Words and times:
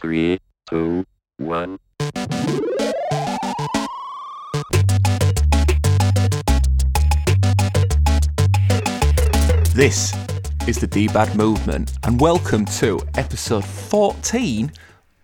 Three, 0.00 0.38
two, 0.70 1.04
one. 1.38 1.80
This 9.74 10.14
is 10.68 10.78
the 10.78 10.86
D-Bad 10.88 11.34
movement, 11.34 11.94
and 12.04 12.20
welcome 12.20 12.64
to 12.64 13.00
episode 13.16 13.64
14 13.64 14.70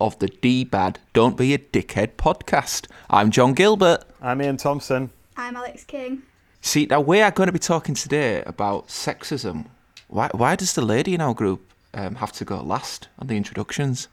of 0.01 0.19
the 0.19 0.27
D-Bad 0.27 0.99
Don't 1.13 1.37
Be 1.37 1.53
a 1.53 1.57
Dickhead 1.57 2.17
podcast. 2.17 2.87
I'm 3.09 3.31
John 3.31 3.53
Gilbert. 3.53 4.03
I'm 4.21 4.41
Ian 4.41 4.57
Thompson. 4.57 5.09
I'm 5.37 5.55
Alex 5.55 5.85
King. 5.85 6.23
See, 6.59 6.85
now 6.85 6.99
we 6.99 7.21
are 7.21 7.31
going 7.31 7.47
to 7.47 7.53
be 7.53 7.59
talking 7.59 7.95
today 7.95 8.43
about 8.45 8.89
sexism. 8.89 9.67
Why, 10.09 10.29
why 10.33 10.57
does 10.57 10.73
the 10.73 10.81
lady 10.83 11.13
in 11.13 11.21
our 11.21 11.33
group 11.33 11.71
um, 11.93 12.15
have 12.15 12.33
to 12.33 12.43
go 12.43 12.61
last 12.61 13.07
on 13.17 13.27
the 13.27 13.37
introductions? 13.37 14.09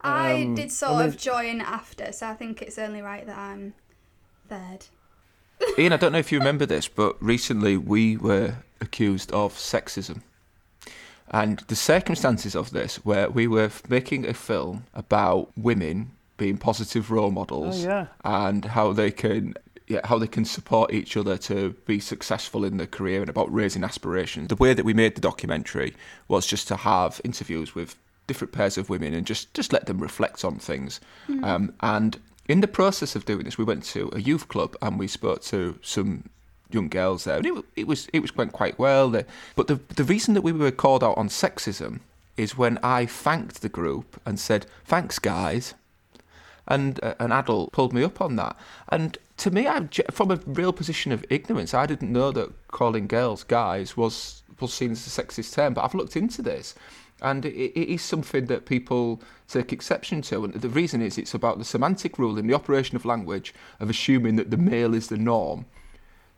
I 0.00 0.42
Um, 0.42 0.54
did 0.54 0.70
sort 0.70 0.92
I 0.92 0.98
mean- 0.98 1.08
of 1.08 1.16
join 1.16 1.60
after, 1.60 2.12
so 2.12 2.28
I 2.28 2.34
think 2.34 2.62
it's 2.62 2.78
only 2.78 3.02
right 3.02 3.26
that 3.26 3.36
I'm 3.38 3.74
third. 4.48 4.86
Ian, 5.78 5.92
I 5.92 5.96
don't 5.96 6.12
know 6.12 6.18
if 6.18 6.30
you 6.30 6.38
remember 6.38 6.66
this, 6.66 6.86
but 6.88 7.20
recently 7.22 7.76
we 7.76 8.16
were 8.16 8.56
accused 8.80 9.32
of 9.32 9.54
sexism. 9.54 10.22
And 11.30 11.58
the 11.68 11.76
circumstances 11.76 12.54
of 12.56 12.70
this 12.70 13.04
were 13.04 13.28
we 13.28 13.46
were 13.46 13.70
making 13.88 14.24
a 14.26 14.32
film 14.34 14.84
about 14.94 15.50
women 15.56 16.12
being 16.38 16.56
positive 16.56 17.10
role 17.10 17.30
models 17.32 17.84
Oh, 17.84 17.88
yeah. 17.88 18.06
and 18.24 18.64
how 18.64 18.92
they 18.92 19.10
can 19.10 19.54
yeah, 19.88 20.00
how 20.06 20.18
they 20.18 20.26
can 20.26 20.44
support 20.44 20.92
each 20.92 21.16
other 21.16 21.36
to 21.38 21.70
be 21.86 21.98
successful 21.98 22.62
in 22.64 22.76
their 22.76 22.86
career 22.86 23.20
and 23.22 23.30
about 23.30 23.52
raising 23.52 23.82
aspirations. 23.84 24.48
The 24.48 24.56
way 24.56 24.74
that 24.74 24.84
we 24.84 24.92
made 24.94 25.14
the 25.16 25.20
documentary 25.22 25.94
was 26.28 26.46
just 26.46 26.68
to 26.68 26.76
have 26.76 27.20
interviews 27.24 27.74
with 27.74 27.96
different 28.28 28.52
pairs 28.52 28.78
of 28.78 28.88
women 28.88 29.12
and 29.14 29.26
just, 29.26 29.52
just 29.54 29.72
let 29.72 29.86
them 29.86 29.98
reflect 29.98 30.44
on 30.44 30.58
things. 30.60 31.00
Um, 31.42 31.72
and 31.80 32.20
in 32.46 32.60
the 32.60 32.68
process 32.68 33.16
of 33.16 33.24
doing 33.24 33.44
this, 33.44 33.58
we 33.58 33.64
went 33.64 33.82
to 33.86 34.10
a 34.12 34.20
youth 34.20 34.46
club 34.46 34.76
and 34.80 34.98
we 35.00 35.08
spoke 35.08 35.42
to 35.44 35.78
some 35.82 36.28
young 36.70 36.88
girls 36.88 37.24
there, 37.24 37.38
and 37.38 37.46
it, 37.46 37.64
it 37.76 37.86
was 37.88 38.08
it 38.12 38.20
was 38.20 38.36
went 38.36 38.52
quite 38.52 38.78
well. 38.78 39.10
The- 39.10 39.26
But 39.56 39.66
the 39.66 39.80
the 39.96 40.04
reason 40.04 40.34
that 40.34 40.42
we 40.42 40.52
were 40.52 40.70
called 40.70 41.02
out 41.02 41.16
on 41.18 41.28
sexism 41.28 42.00
is 42.36 42.56
when 42.56 42.78
I 42.82 43.06
thanked 43.06 43.60
the 43.62 43.68
group 43.68 44.20
and 44.24 44.38
said, 44.38 44.66
"Thanks, 44.84 45.18
guys." 45.18 45.74
and 46.70 47.02
uh, 47.02 47.14
an 47.18 47.32
adult 47.32 47.72
pulled 47.72 47.94
me 47.94 48.04
up 48.04 48.20
on 48.20 48.36
that. 48.36 48.54
And 48.90 49.16
to 49.38 49.50
me, 49.50 49.66
I, 49.66 49.88
from 50.10 50.30
a 50.30 50.36
real 50.46 50.72
position 50.74 51.12
of 51.12 51.24
ignorance, 51.30 51.72
I 51.72 51.86
didn't 51.86 52.12
know 52.12 52.30
that 52.32 52.50
calling 52.68 53.06
girls 53.06 53.42
guys 53.42 53.96
was 53.96 54.42
was 54.60 54.72
seen 54.72 54.92
as 54.92 55.06
a 55.06 55.22
sexist 55.22 55.54
term. 55.54 55.74
But 55.74 55.84
I've 55.84 55.94
looked 55.94 56.16
into 56.16 56.42
this, 56.42 56.74
and 57.20 57.44
it, 57.44 57.54
it 57.54 57.88
is 57.92 58.02
something 58.02 58.46
that 58.46 58.66
people 58.66 59.20
take 59.48 59.72
exception 59.72 60.22
to. 60.22 60.44
And 60.44 60.54
the 60.54 60.68
reason 60.68 61.02
is 61.02 61.18
it's 61.18 61.34
about 61.34 61.58
the 61.58 61.64
semantic 61.64 62.18
rule 62.18 62.38
in 62.38 62.46
the 62.46 62.54
operation 62.54 62.96
of 62.96 63.04
language 63.04 63.54
of 63.80 63.90
assuming 63.90 64.36
that 64.36 64.50
the 64.50 64.56
male 64.56 64.94
is 64.94 65.08
the 65.08 65.16
norm, 65.16 65.66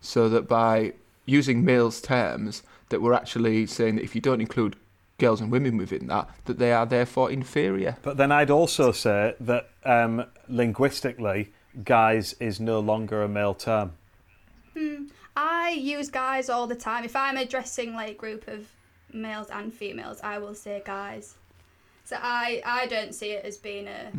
so 0.00 0.28
that 0.28 0.48
by 0.48 0.92
using 1.26 1.64
males 1.64 2.00
terms, 2.00 2.62
that 2.88 3.00
we're 3.00 3.12
actually 3.12 3.66
saying 3.66 3.96
that 3.96 4.04
if 4.04 4.14
you 4.14 4.20
don't 4.20 4.40
include 4.40 4.76
girls 5.18 5.40
and 5.40 5.50
women 5.52 5.76
within 5.76 6.06
that, 6.08 6.28
that 6.46 6.58
they 6.58 6.72
are 6.72 6.86
therefore 6.86 7.30
inferior. 7.30 7.96
But 8.02 8.16
then 8.16 8.32
I'd 8.32 8.50
also 8.50 8.90
say 8.90 9.34
that 9.38 9.68
um, 9.84 10.24
linguistically, 10.48 11.52
guys 11.84 12.32
is 12.40 12.58
no 12.58 12.80
longer 12.80 13.22
a 13.22 13.28
male 13.28 13.54
term. 13.54 13.92
I 15.36 15.70
use 15.70 16.10
guys 16.10 16.48
all 16.48 16.66
the 16.66 16.74
time. 16.74 17.04
If 17.04 17.16
I'm 17.16 17.36
addressing 17.36 17.94
like 17.94 18.18
group 18.18 18.48
of 18.48 18.66
males 19.12 19.48
and 19.50 19.72
females, 19.72 20.20
I 20.22 20.38
will 20.38 20.54
say 20.54 20.82
guys. 20.84 21.34
So 22.04 22.16
I, 22.20 22.62
I 22.64 22.86
don't 22.86 23.14
see 23.14 23.30
it 23.32 23.44
as 23.44 23.56
being 23.56 23.86
a 23.86 24.10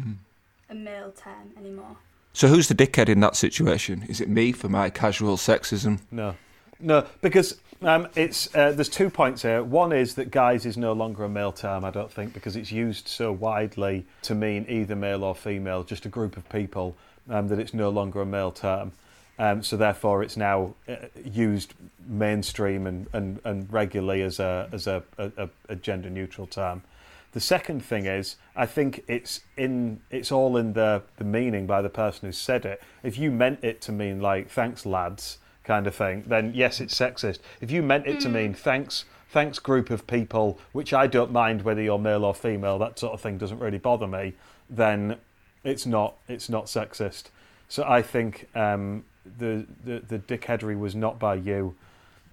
a 0.72 0.74
male 0.74 1.12
term 1.12 1.52
anymore. 1.58 1.98
So 2.34 2.48
who's 2.48 2.70
the 2.70 2.76
dickhead 2.76 3.10
in 3.10 3.20
that 3.20 3.36
situation? 3.36 4.06
Is 4.08 4.22
it 4.22 4.30
me 4.30 4.54
for 4.54 4.70
my 4.70 4.90
casual 4.90 5.36
sexism? 5.36 6.00
No, 6.10 6.36
no, 6.80 7.06
because 7.22 7.60
um, 7.82 8.08
it's 8.16 8.54
uh, 8.56 8.72
there's 8.72 8.90
two 8.90 9.10
points 9.10 9.42
here. 9.42 9.62
One 9.62 9.92
is 9.92 10.16
that 10.16 10.32
guys 10.32 10.66
is 10.66 10.78
no 10.78 10.94
longer 10.94 11.26
a 11.26 11.30
male 11.30 11.52
term. 11.52 11.84
I 11.84 11.92
don't 11.92 12.12
think 12.12 12.34
because 12.34 12.56
it's 12.56 12.72
used 12.72 13.10
so 13.10 13.34
widely 13.34 14.06
to 14.24 14.34
mean 14.34 14.66
either 14.70 14.96
male 14.96 15.26
or 15.26 15.36
female, 15.36 15.84
just 15.84 16.06
a 16.06 16.10
group 16.10 16.38
of 16.38 16.48
people, 16.50 16.96
um, 17.30 17.50
that 17.50 17.60
it's 17.60 17.74
no 17.74 17.90
longer 17.90 18.22
a 18.22 18.26
male 18.26 18.52
term. 18.52 18.94
Um, 19.42 19.64
so 19.64 19.76
therefore, 19.76 20.22
it's 20.22 20.38
now 20.38 20.76
uh, 20.88 20.98
used 21.26 21.74
mainstream 22.06 22.86
and, 22.86 23.08
and, 23.12 23.40
and 23.44 23.74
regularly 23.74 24.22
as 24.22 24.40
a 24.40 24.70
as 24.72 24.86
a, 24.86 25.02
a, 25.18 25.50
a 25.68 25.76
gender 25.76 26.12
neutral 26.12 26.46
term. 26.46 26.84
The 27.32 27.40
second 27.40 27.84
thing 27.84 28.06
is, 28.06 28.36
I 28.56 28.68
think 28.68 29.04
it's 29.08 29.42
in 29.58 30.02
it's 30.12 30.32
all 30.32 30.58
in 30.58 30.74
the 30.74 31.02
the 31.18 31.24
meaning 31.24 31.66
by 31.66 31.82
the 31.82 31.90
person 31.90 32.28
who 32.28 32.32
said 32.32 32.66
it. 32.66 32.84
If 33.02 33.18
you 33.18 33.32
meant 33.32 33.64
it 33.64 33.82
to 33.82 33.92
mean 33.92 34.22
like 34.22 34.48
"thanks, 34.48 34.86
lads" 34.86 35.40
kind 35.64 35.88
of 35.88 35.96
thing, 35.96 36.24
then 36.28 36.52
yes, 36.54 36.80
it's 36.80 36.94
sexist. 36.94 37.40
If 37.62 37.72
you 37.72 37.82
meant 37.82 38.06
it 38.06 38.20
to 38.20 38.30
mean 38.30 38.54
"thanks, 38.54 39.06
thanks, 39.32 39.58
group 39.58 39.90
of 39.90 40.06
people," 40.06 40.60
which 40.72 40.94
I 40.94 41.08
don't 41.08 41.32
mind 41.32 41.64
whether 41.64 41.82
you're 41.82 41.98
male 41.98 42.26
or 42.26 42.36
female, 42.36 42.78
that 42.78 43.00
sort 43.00 43.14
of 43.14 43.22
thing 43.22 43.40
doesn't 43.40 43.58
really 43.58 43.80
bother 43.80 44.08
me, 44.08 44.36
then 44.70 45.18
it's 45.64 45.88
not 45.88 46.14
it's 46.28 46.48
not 46.48 46.66
sexist. 46.66 47.32
So 47.70 47.86
I 47.88 48.04
think 48.04 48.48
um, 48.54 49.06
the, 49.38 49.66
the 49.84 50.00
the 50.00 50.20
dickheadery 50.20 50.78
was 50.78 50.96
not 50.96 51.20
by 51.20 51.36
you. 51.36 51.76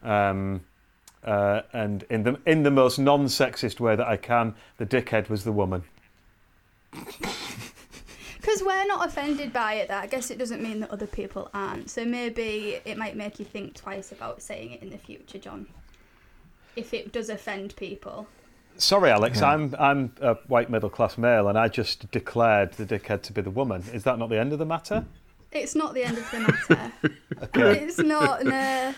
Um, 0.03 0.63
uh, 1.25 1.63
and 1.73 2.05
in 2.05 2.23
the 2.23 2.39
in 2.47 2.63
the 2.63 2.71
most 2.71 2.99
non-sexist 2.99 3.81
way 3.81 3.97
that 3.97 4.07
I 4.07 4.17
can, 4.17 4.55
the 4.77 4.87
dickhead 4.87 5.29
was 5.29 5.45
the 5.45 5.53
woman. 5.53 5.85
Because 8.49 8.63
we're 8.63 8.87
not 8.87 9.07
offended 9.07 9.53
by 9.53 9.75
it, 9.75 9.89
that 9.89 10.03
I 10.05 10.07
guess 10.07 10.31
it 10.31 10.39
doesn't 10.39 10.63
mean 10.63 10.81
that 10.81 10.91
other 10.91 11.07
people 11.07 11.51
aren't. 11.53 11.91
So 11.91 12.07
maybe 12.07 12.81
it 12.87 12.97
might 12.97 13.15
make 13.15 13.39
you 13.39 13.45
think 13.45 13.75
twice 13.75 14.11
about 14.11 14.41
saying 14.41 14.73
it 14.73 14.83
in 14.83 14.89
the 14.89 14.97
future, 14.97 15.37
John. 15.37 15.67
If 16.75 16.95
it 16.95 17.13
does 17.13 17.29
offend 17.29 17.77
people. 17.77 18.27
Sorry, 18.79 19.11
Alex, 19.11 19.43
I'm 19.43 19.75
I'm 19.79 20.13
a 20.23 20.35
white 20.47 20.71
middle 20.71 20.89
class 20.89 21.19
male, 21.19 21.49
and 21.49 21.59
I 21.59 21.69
just 21.69 22.11
declared 22.11 22.73
the 22.73 22.87
dickhead 22.87 23.23
to 23.25 23.35
be 23.35 23.43
the 23.43 23.51
woman. 23.51 23.85
Is 23.93 24.05
that 24.05 24.19
not 24.19 24.31
the 24.31 24.39
end 24.39 24.55
of 24.55 24.59
the 24.59 24.65
matter? 24.65 25.05
It's 25.53 25.75
not 25.75 25.95
the 25.95 26.05
end 26.05 26.19
of 26.19 26.31
the 26.31 26.41
matter. 26.41 26.93
It's 27.55 27.99
not. 27.99 28.45
No. 28.45 28.95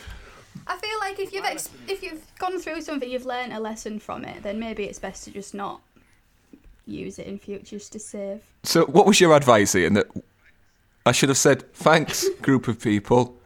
I 0.66 0.76
feel 0.76 0.98
like 1.00 1.18
if 1.18 1.32
you've 1.32 1.44
ex- 1.44 1.70
if 1.88 2.02
you've 2.02 2.24
gone 2.38 2.58
through 2.58 2.80
something, 2.80 3.08
you've 3.08 3.26
learned 3.26 3.52
a 3.52 3.60
lesson 3.60 3.98
from 3.98 4.24
it. 4.24 4.42
Then 4.42 4.58
maybe 4.58 4.84
it's 4.84 4.98
best 4.98 5.24
to 5.24 5.30
just 5.30 5.54
not 5.54 5.80
use 6.86 7.18
it 7.18 7.26
in 7.26 7.38
future, 7.38 7.76
just 7.76 7.92
to 7.92 7.98
save. 7.98 8.42
So 8.64 8.84
what 8.86 9.06
was 9.06 9.20
your 9.20 9.34
advice, 9.36 9.74
Ian? 9.74 9.94
That 9.94 10.06
I 11.06 11.12
should 11.12 11.28
have 11.28 11.38
said, 11.38 11.72
thanks, 11.72 12.28
group 12.42 12.68
of 12.68 12.80
people, 12.80 13.36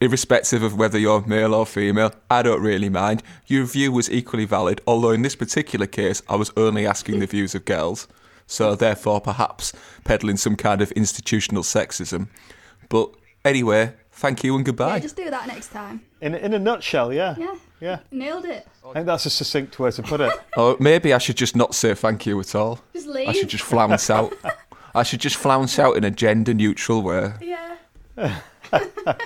irrespective 0.00 0.62
of 0.62 0.76
whether 0.76 0.98
you're 0.98 1.22
male 1.26 1.54
or 1.54 1.66
female. 1.66 2.12
I 2.30 2.42
don't 2.42 2.60
really 2.60 2.88
mind. 2.88 3.22
Your 3.46 3.64
view 3.64 3.92
was 3.92 4.10
equally 4.10 4.44
valid, 4.44 4.80
although 4.86 5.10
in 5.10 5.22
this 5.22 5.36
particular 5.36 5.86
case, 5.86 6.22
I 6.28 6.36
was 6.36 6.52
only 6.56 6.86
asking 6.86 7.20
the 7.20 7.26
views 7.26 7.54
of 7.54 7.64
girls. 7.64 8.08
So 8.46 8.74
therefore, 8.74 9.20
perhaps 9.20 9.72
peddling 10.04 10.36
some 10.36 10.56
kind 10.56 10.82
of 10.82 10.92
institutional 10.92 11.62
sexism. 11.62 12.28
But 12.88 13.10
anyway, 13.44 13.94
thank 14.12 14.44
you 14.44 14.54
and 14.56 14.64
goodbye. 14.64 14.86
Yeah, 14.86 14.92
goodbye. 14.94 15.02
just 15.02 15.16
do 15.16 15.30
that 15.30 15.46
next 15.46 15.68
time. 15.68 16.02
In 16.20 16.34
in 16.34 16.52
a 16.54 16.58
nutshell, 16.58 17.12
yeah, 17.12 17.34
Yeah, 17.38 17.54
yeah. 17.80 17.98
nailed 18.10 18.44
it. 18.44 18.66
I 18.86 18.92
think 18.92 19.06
that's 19.06 19.26
a 19.26 19.30
succinct 19.30 19.78
way 19.78 19.90
to 19.92 20.02
put 20.02 20.20
it. 20.20 20.32
Or 20.56 20.76
maybe 20.78 21.14
I 21.14 21.18
should 21.18 21.36
just 21.36 21.56
not 21.56 21.74
say 21.74 21.94
thank 21.94 22.26
you 22.26 22.38
at 22.40 22.54
all. 22.54 22.80
Just 22.92 23.06
leave. 23.06 23.28
I 23.28 23.32
should 23.32 23.48
just 23.48 23.64
flounce 23.64 24.10
out. 24.10 24.34
I 24.94 25.02
should 25.02 25.20
just 25.20 25.36
flounce 25.36 25.78
out 25.78 25.96
in 25.96 26.04
a 26.04 26.10
gender 26.10 26.52
neutral 26.52 27.00
way. 27.02 27.32
Yeah. 27.40 27.76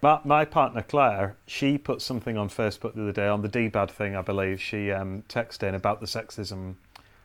My, 0.00 0.20
my 0.24 0.44
partner 0.44 0.82
Claire, 0.82 1.36
she 1.46 1.76
put 1.76 2.00
something 2.00 2.36
on 2.36 2.48
Facebook 2.48 2.94
the 2.94 3.02
other 3.02 3.12
day 3.12 3.26
on 3.26 3.42
the 3.42 3.48
D-Bad 3.48 3.90
thing, 3.90 4.14
I 4.14 4.22
believe. 4.22 4.60
She 4.62 4.92
um, 4.92 5.24
texted 5.28 5.64
in 5.64 5.74
about 5.74 5.98
the 5.98 6.06
sexism 6.06 6.76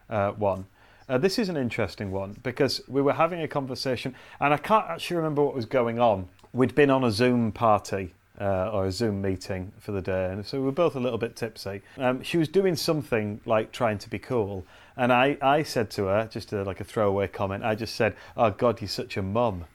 uh, 0.09 0.31
one. 0.31 0.65
Uh, 1.09 1.17
this 1.17 1.37
is 1.37 1.49
an 1.49 1.57
interesting 1.57 2.11
one 2.11 2.35
because 2.43 2.81
we 2.87 3.01
were 3.01 3.13
having 3.13 3.41
a 3.41 3.47
conversation, 3.47 4.15
and 4.39 4.53
I 4.53 4.57
can't 4.57 4.89
actually 4.89 5.17
remember 5.17 5.43
what 5.43 5.53
was 5.53 5.65
going 5.65 5.99
on. 5.99 6.29
We'd 6.53 6.75
been 6.75 6.89
on 6.89 7.03
a 7.03 7.11
Zoom 7.11 7.51
party 7.51 8.13
uh, 8.39 8.69
or 8.71 8.85
a 8.85 8.91
Zoom 8.91 9.21
meeting 9.21 9.73
for 9.79 9.91
the 9.91 10.01
day, 10.01 10.31
and 10.31 10.45
so 10.45 10.59
we 10.59 10.65
were 10.65 10.71
both 10.71 10.95
a 10.95 10.99
little 10.99 11.17
bit 11.17 11.35
tipsy. 11.35 11.81
Um, 11.97 12.23
she 12.23 12.37
was 12.37 12.47
doing 12.47 12.75
something 12.75 13.41
like 13.45 13.71
trying 13.71 13.97
to 13.99 14.09
be 14.09 14.19
cool, 14.19 14.65
and 14.95 15.11
I, 15.11 15.37
I 15.41 15.63
said 15.63 15.89
to 15.91 16.05
her, 16.05 16.27
just 16.31 16.53
a, 16.53 16.63
like 16.63 16.79
a 16.79 16.85
throwaway 16.85 17.27
comment, 17.27 17.63
I 17.63 17.75
just 17.75 17.95
said, 17.95 18.15
"Oh 18.37 18.51
God, 18.51 18.81
you're 18.81 18.87
such 18.87 19.17
a 19.17 19.21
mum." 19.21 19.65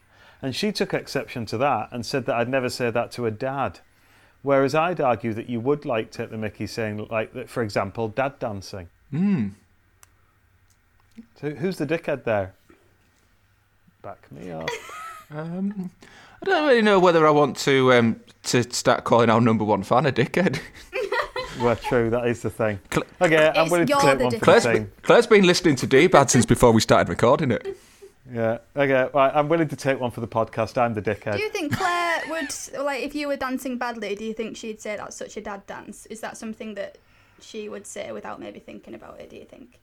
And 0.41 0.55
she 0.55 0.71
took 0.73 0.95
exception 0.95 1.47
to 1.47 1.59
that 1.59 1.89
and 1.91 2.07
said 2.07 2.27
that 2.27 2.37
I'd 2.37 2.49
never 2.49 2.69
say 2.69 2.91
that 2.91 3.11
to 3.13 3.27
a 3.27 3.31
dad. 3.31 3.81
Whereas 4.43 4.73
I'd 4.75 5.01
argue 5.01 5.35
that 5.35 5.51
you 5.51 5.59
would 5.59 5.85
like 5.85 6.13
to 6.13 6.19
take 6.19 6.31
the 6.31 6.39
mickey 6.39 6.69
saying, 6.69 7.09
like, 7.11 7.33
that, 7.33 7.51
for 7.51 7.61
example, 7.61 8.09
dad 8.09 8.39
dancing. 8.39 8.89
Hmm. 9.11 9.49
So 11.41 11.51
who's 11.51 11.79
the 11.79 11.87
dickhead 11.87 12.25
there? 12.25 12.55
Back 14.03 14.31
me 14.33 14.51
up. 14.51 14.69
Um, 15.31 15.91
I 16.43 16.47
don't 16.47 16.67
really 16.67 16.81
know 16.81 16.99
whether 16.99 17.27
I 17.27 17.31
want 17.31 17.59
to 17.59 17.93
um, 17.93 18.19
to 18.45 18.63
start 18.73 19.05
calling 19.05 19.29
our 19.29 19.43
number 19.43 19.63
one 19.63 19.83
fan 19.83 20.07
a 20.07 20.13
dickhead. 20.13 20.59
Well, 21.61 21.75
true. 21.77 22.09
That 22.09 22.27
is 22.29 22.41
the 22.41 22.51
thing. 22.51 22.79
Cl- 22.91 23.05
Okay, 23.21 23.49
I'm 23.49 23.63
It's 23.65 23.71
willing 23.73 23.87
to 23.89 23.93
you're 23.93 24.01
take 24.01 24.19
the 24.19 24.25
one 24.25 24.33
for 24.33 24.39
the 24.39 24.45
Claire's. 24.61 24.87
Claire's 25.03 25.27
been 25.27 25.45
listening 25.45 25.75
to 25.77 25.87
D-Bad 25.89 26.31
since 26.31 26.47
before 26.47 26.71
we 26.73 26.81
started 26.81 27.09
recording 27.11 27.51
it. 27.51 27.77
Yeah. 28.33 28.59
Okay. 28.77 29.09
Right, 29.13 29.33
I'm 29.35 29.49
willing 29.49 29.67
to 29.69 29.77
take 29.77 29.99
one 29.99 30.13
for 30.13 30.21
the 30.21 30.29
podcast. 30.29 30.79
I'm 30.79 30.95
the 30.95 31.03
dickhead. 31.03 31.37
Do 31.37 31.43
you 31.43 31.51
think 31.51 31.77
Claire 31.77 32.23
would 32.31 32.55
like 32.81 33.03
if 33.03 33.15
you 33.17 33.27
were 33.27 33.37
dancing 33.37 33.77
badly? 33.77 34.15
Do 34.15 34.25
you 34.25 34.35
think 34.35 34.57
she'd 34.57 34.81
say 34.81 34.97
that's 34.97 35.17
such 35.17 35.37
a 35.37 35.41
dad 35.41 35.67
dance? 35.67 36.07
Is 36.07 36.21
that 36.21 36.37
something 36.37 36.75
that 36.75 36.97
she 37.41 37.69
would 37.69 37.87
say 37.89 38.13
without 38.13 38.39
maybe 38.39 38.61
thinking 38.61 38.95
about 38.95 39.19
it? 39.21 39.29
Do 39.29 39.37
you 39.37 39.45
think? 39.45 39.81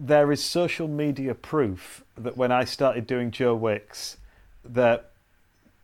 There 0.00 0.30
is 0.32 0.42
social 0.42 0.86
media 0.88 1.34
proof 1.34 2.04
that 2.16 2.36
when 2.36 2.52
I 2.52 2.64
started 2.64 3.06
doing 3.06 3.30
Joe 3.30 3.54
Wicks, 3.54 4.16
that 4.64 5.10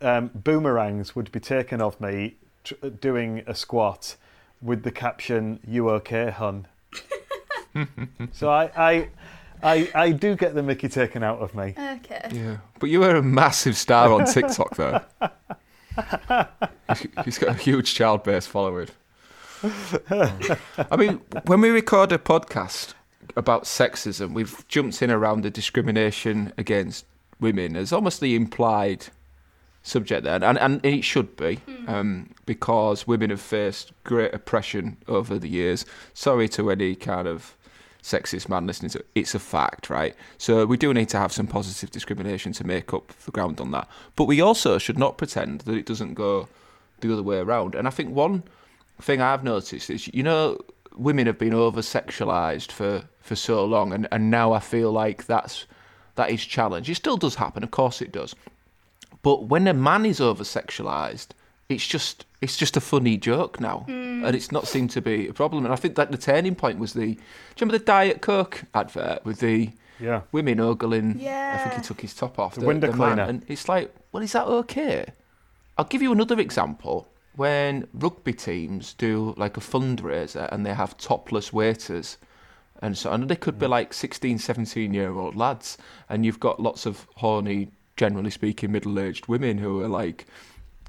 um, 0.01 0.31
boomerangs 0.35 1.17
would 1.17 1.33
be 1.33 1.41
taken 1.41 1.81
of 1.81 2.01
me 2.01 2.37
tr- 2.63 2.75
doing 3.01 3.43
a 3.47 3.55
squat 3.55 4.17
with 4.63 4.83
the 4.83 4.91
caption 4.93 5.61
"You 5.67 5.91
okay, 5.91 6.31
hun?" 6.31 6.67
so 8.33 8.49
I, 8.51 8.71
I, 8.77 9.09
I, 9.63 9.91
I 9.95 10.11
do 10.13 10.37
get 10.37 10.55
the 10.55 10.63
Mickey 10.63 10.89
taken 10.89 11.23
out 11.25 11.39
of 11.41 11.55
me. 11.55 11.75
Okay. 11.77 12.29
Yeah, 12.33 12.59
but 12.79 12.91
you 12.91 13.01
were 13.01 13.17
a 13.17 13.23
massive 13.23 13.77
star 13.77 14.13
on 14.13 14.27
TikTok, 14.27 14.77
though. 14.77 15.01
He's- 16.89 17.07
He's 17.25 17.39
got 17.39 17.51
a 17.51 17.55
huge 17.55 17.95
child 17.95 18.23
base 18.25 18.47
following. 18.47 18.89
I 20.11 20.97
mean, 20.97 21.21
when 21.47 21.61
we 21.61 21.71
record 21.71 22.13
a 22.13 22.19
podcast 22.19 22.95
about 23.37 23.65
sexism, 23.65 24.33
we've 24.33 24.67
jumped 24.69 25.03
in 25.03 25.11
around 25.11 25.43
the 25.43 25.51
discrimination 25.51 26.53
against 26.57 27.05
women 27.41 27.77
as 27.77 27.93
almost 27.93 28.21
the 28.21 28.35
implied 28.35 29.07
subject 29.83 30.25
there, 30.25 30.43
and, 30.43 30.59
and 30.59 30.85
it 30.85 31.03
should 31.03 31.37
be, 31.37 31.61
um, 31.87 32.31
because 32.47 33.07
women 33.07 33.31
have 33.31 33.41
faced 33.41 33.93
great 34.03 34.33
oppression 34.33 34.97
over 35.09 35.39
the 35.39 35.49
years. 35.49 35.85
Sorry 36.15 36.49
to 36.51 36.71
any 36.71 36.95
kind 36.95 37.29
of 37.29 37.55
sexist 38.03 38.49
man 38.49 38.67
listening 38.67 38.91
to 38.91 38.99
it. 38.99 39.07
It's 39.15 39.35
a 39.35 39.39
fact, 39.39 39.91
right? 39.91 40.15
So 40.39 40.67
we 40.67 40.77
do 40.77 40.93
need 40.95 41.09
to 41.11 41.19
have 41.19 41.33
some 41.33 41.47
positive 41.47 41.91
discrimination 41.91 42.53
to 42.53 42.65
make 42.65 42.95
up 42.95 43.13
for 43.13 43.31
ground 43.31 43.61
on 43.61 43.71
that. 43.73 43.89
But 44.17 44.25
we 44.25 44.41
also 44.41 44.79
should 44.79 44.99
not 44.99 45.19
pretend 45.19 45.63
that 45.63 45.75
it 45.75 45.87
doesn't 45.87 46.15
go 46.15 46.49
the 47.01 47.13
other 47.13 47.23
way 47.23 47.39
around. 47.39 47.75
And 47.75 47.87
I 47.87 47.91
think 47.91 48.15
one 48.15 48.43
thing 49.01 49.21
I've 49.21 49.45
noticed 49.45 49.91
is, 49.91 50.09
you 50.15 50.23
know, 50.23 50.59
women 50.95 51.27
have 51.27 51.39
been 51.39 51.55
over 51.55 51.81
sexualized 51.81 52.73
for, 52.73 53.05
for 53.21 53.37
so 53.37 53.65
long, 53.65 53.93
and, 53.93 54.09
and 54.11 54.31
now 54.31 54.53
I 54.53 54.61
feel 54.61 54.93
like 54.93 55.27
that's 55.27 55.67
that 56.17 56.31
is 56.31 56.45
challenged. 56.45 56.89
It 56.89 56.95
still 56.95 57.17
does 57.17 57.35
happen, 57.35 57.65
of 57.65 57.71
course 57.71 58.01
it 58.01 58.13
does. 58.13 58.35
But 59.23 59.45
when 59.45 59.67
a 59.67 59.75
man 59.75 60.07
is 60.07 60.21
over 60.21 60.45
sexualized, 60.45 61.29
it's 61.69 61.87
just 61.87 62.27
it's 62.41 62.57
just 62.57 62.77
a 62.77 62.81
funny 62.81 63.17
joke 63.17 63.59
now, 63.59 63.81
hmm. 63.81 64.25
and 64.25 64.37
it's 64.37 64.53
not 64.53 64.69
seemed 64.69 64.91
to 64.91 65.01
be 65.01 65.29
a 65.29 65.33
problem. 65.33 65.65
And 65.65 65.73
I 65.73 65.77
think 65.77 65.97
that 65.97 66.13
the 66.13 66.19
turning 66.19 66.55
point 66.55 66.79
was 66.79 66.93
the. 66.93 67.07
Do 67.07 67.11
you 67.11 67.17
remember 67.61 67.79
the 67.79 67.85
Diet 67.85 68.21
Coke 68.21 68.65
advert 68.75 69.25
with 69.25 69.41
the 69.41 69.71
Yeah. 69.99 70.23
women 70.31 70.61
ogling? 70.61 71.19
Yeah. 71.19 71.57
I 71.59 71.63
think 71.63 71.81
he 71.81 71.87
took 71.87 72.01
his 72.03 72.15
top 72.15 72.39
off. 72.39 72.55
The 72.55 72.67
window 72.67 72.89
man, 72.89 72.97
cleaner. 72.97 73.23
and 73.23 73.45
it's 73.49 73.69
like, 73.69 73.95
well, 74.13 74.23
is 74.23 74.33
that 74.33 74.47
okay? 74.47 75.07
I'll 75.79 75.87
give 75.87 76.03
you 76.03 76.13
another 76.13 76.39
example. 76.39 77.09
When 77.37 77.89
rugby 77.93 78.33
teams 78.33 78.95
do 78.95 79.35
like 79.37 79.57
a 79.57 79.61
fundraiser 79.61 80.49
and 80.53 80.65
they 80.65 80.75
have 80.75 80.97
topless 80.97 81.53
waiters, 81.53 82.17
and 82.81 82.97
so 82.97 83.13
and 83.13 83.29
they 83.29 83.37
could 83.37 83.59
be 83.59 83.67
hmm. 83.67 83.73
like 83.73 83.93
16, 83.93 84.39
17 84.39 84.95
year 84.95 85.13
old 85.13 85.35
lads, 85.35 85.79
and 86.09 86.25
you've 86.25 86.41
got 86.41 86.61
lots 86.61 86.87
of 86.87 87.07
horny, 87.17 87.69
generally 87.97 88.31
speaking, 88.31 88.73
middle 88.73 88.99
aged 88.99 89.27
women 89.27 89.59
who 89.59 89.81
are 89.81 89.89
like 89.89 90.27